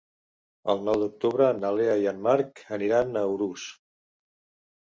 El 0.73 0.79
nou 0.87 0.95
d'octubre 1.03 1.49
na 1.59 1.71
Lea 1.81 1.97
i 2.05 2.09
en 2.13 2.25
Marc 2.29 2.65
aniran 2.79 3.23
a 3.23 3.27
Urús. 3.35 3.67